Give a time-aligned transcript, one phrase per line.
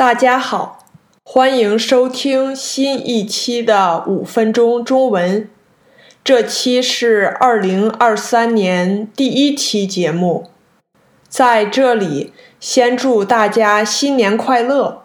[0.00, 0.86] 大家好，
[1.22, 5.46] 欢迎收听新一期的五分钟中文。
[6.24, 10.48] 这期是二零二三年第一期节目，
[11.28, 15.02] 在这里先祝大家新年快乐。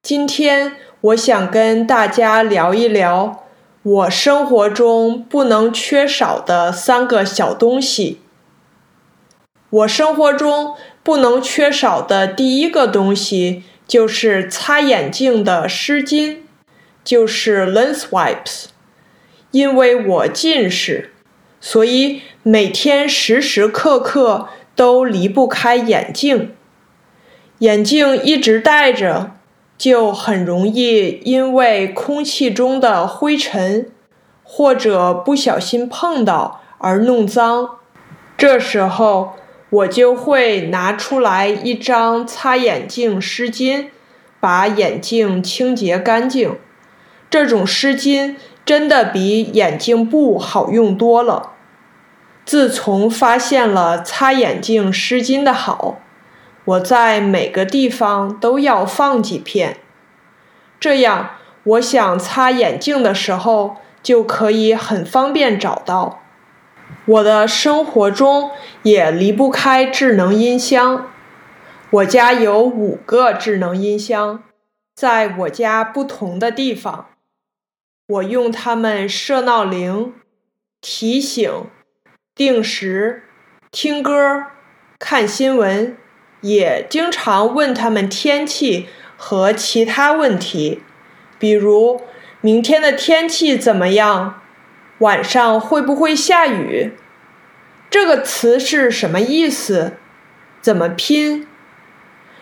[0.00, 3.46] 今天我想跟大家聊一聊
[3.82, 8.20] 我生活中不能缺少的三个小东西。
[9.70, 13.64] 我生活中不能缺少的第一个东西。
[13.88, 16.40] 就是擦眼镜的湿巾，
[17.02, 18.66] 就是 lens wipes。
[19.50, 21.14] 因为我近视，
[21.58, 26.54] 所以每天时时刻刻都离不开眼镜。
[27.60, 29.32] 眼镜一直戴着，
[29.78, 33.90] 就很容易因为空气中的灰尘
[34.42, 37.78] 或者不小心碰到而弄脏。
[38.36, 39.32] 这时候。
[39.70, 43.88] 我就会拿出来一张擦眼镜湿巾，
[44.40, 46.56] 把眼镜清洁干净。
[47.28, 51.52] 这种湿巾真的比眼镜布好用多了。
[52.46, 55.98] 自从发现了擦眼镜湿巾的好，
[56.64, 59.76] 我在每个地方都要放几片，
[60.80, 61.32] 这样
[61.64, 66.22] 我想擦眼镜的时候就可以很方便找到。
[67.06, 68.50] 我的生活中
[68.82, 71.10] 也离不开智能音箱。
[71.90, 74.42] 我家有五个智能音箱，
[74.94, 77.08] 在我家不同的地方。
[78.06, 80.14] 我用它们设闹铃、
[80.80, 81.64] 提醒、
[82.34, 83.24] 定时、
[83.70, 84.44] 听歌、
[84.98, 85.96] 看新闻，
[86.42, 90.82] 也经常问他们天气和其他问题，
[91.38, 92.02] 比如
[92.40, 94.42] 明天的天气怎么样。
[94.98, 96.92] 晚上会不会下雨？
[97.88, 99.96] 这个词是什么意思？
[100.60, 101.46] 怎么拼？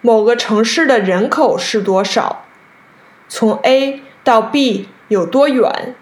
[0.00, 2.46] 某个城市的人口是多少？
[3.28, 5.94] 从 A 到 B 有多远？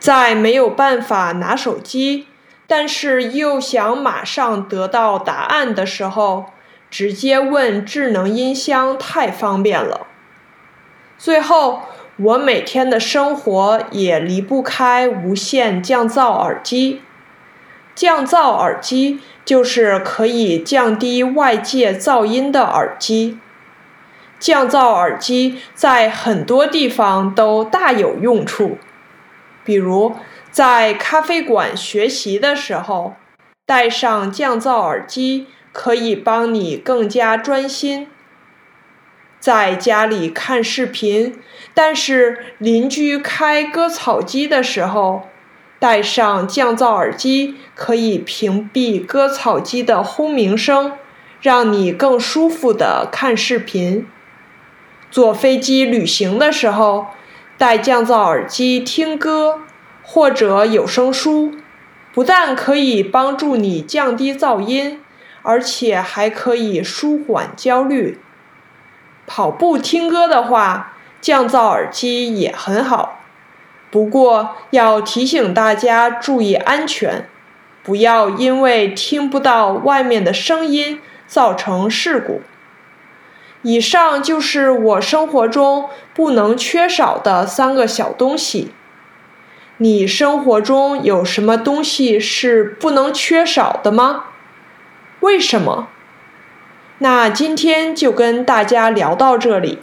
[0.00, 2.26] 在没有办法拿手机，
[2.66, 6.46] 但是又想马上得到答案的时候，
[6.90, 10.08] 直接问智能音箱太方便了。
[11.16, 11.82] 最后。
[12.16, 17.02] 我每天的生活也离不开无线降噪耳机。
[17.96, 23.38] 降噪耳机就是可以降低外界噪音的耳机。
[24.38, 28.78] 降噪耳机在很多地方都大有用处，
[29.64, 30.14] 比如
[30.50, 33.14] 在咖啡馆学习的时候，
[33.66, 38.08] 戴上降噪耳机可以帮你更加专心。
[39.44, 41.38] 在家里看视频，
[41.74, 45.28] 但是邻居开割草机的时候，
[45.78, 50.92] 戴上降噪耳机可以屏蔽割草机的轰鸣声，
[51.42, 54.06] 让你更舒服的看视频。
[55.10, 57.08] 坐飞机旅行的时候，
[57.58, 59.60] 戴降噪耳机听歌
[60.02, 61.52] 或者有声书，
[62.14, 65.02] 不但可以帮助你降低噪音，
[65.42, 68.18] 而且还可以舒缓焦虑。
[69.26, 73.20] 跑步听歌的话，降噪耳机也很好。
[73.90, 77.28] 不过要提醒大家注意安全，
[77.82, 82.42] 不要因为听不到外面的声音造成事故。
[83.62, 88.72] 以上就是我生活中不能缺少的三个小东西。
[89.78, 94.24] 你生活中有什么东西是不能缺少的吗？
[95.20, 95.88] 为什么？
[97.04, 99.78] 那今天就跟大家聊到这里。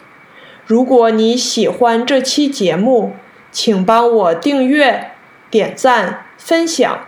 [0.66, 3.14] 如果你喜欢这期节目，
[3.52, 5.12] 请帮我订阅、
[5.52, 7.06] 点赞、分享，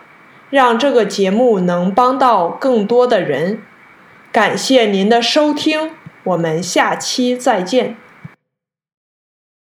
[0.52, 3.64] 让这个节目能帮到更多的人。
[4.32, 5.90] 感谢您的收听，
[6.26, 7.98] 我们下期再见。